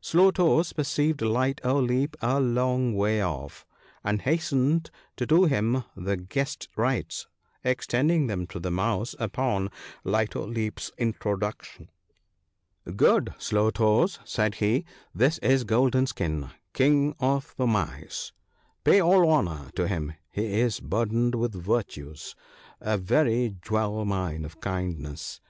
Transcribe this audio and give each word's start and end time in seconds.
Slow 0.00 0.30
toes 0.30 0.72
perceived 0.72 1.20
Light 1.20 1.60
o' 1.62 1.78
Leap 1.78 2.16
a 2.22 2.40
long 2.40 2.94
way 2.96 3.20
off, 3.22 3.66
and 4.02 4.22
hastened 4.22 4.90
to 5.16 5.26
do 5.26 5.44
him 5.44 5.84
the 5.94 6.16
guest 6.16 6.70
rites, 6.74 7.26
extending 7.62 8.26
them 8.26 8.46
to 8.46 8.58
the 8.58 8.70
Mouse 8.70 9.14
upon 9.18 9.70
Light 10.02 10.34
o' 10.36 10.44
Leap's 10.44 10.90
introduction.' 10.96 11.90
Good 12.96 13.34
Slow 13.36 13.68
toes,' 13.68 14.20
said 14.24 14.54
he,' 14.54 14.86
this 15.24 15.36
is 15.40 15.64
Golden 15.64 16.06
skin, 16.06 16.48
King 16.72 17.14
of 17.20 17.52
the 17.58 17.66
Mice,— 17.66 18.32
pay 18.84 19.02
all 19.02 19.28
honour 19.30 19.70
to 19.74 19.86
him,— 19.86 20.14
he 20.30 20.60
is 20.60 20.80
burdened 20.80 21.34
with 21.34 21.52
virtues— 21.52 22.34
a 22.80 22.96
very 22.96 23.54
jewel 23.62 24.06
mine 24.06 24.46
of 24.46 24.62
kindnesses. 24.62 25.42